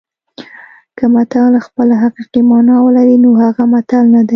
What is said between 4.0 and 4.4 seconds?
نه دی